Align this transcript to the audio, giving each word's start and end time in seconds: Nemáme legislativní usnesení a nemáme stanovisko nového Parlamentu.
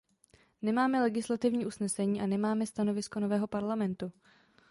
Nemáme 0.61 1.01
legislativní 1.01 1.65
usnesení 1.65 2.21
a 2.21 2.27
nemáme 2.27 2.67
stanovisko 2.67 3.19
nového 3.19 3.47
Parlamentu. 3.47 4.11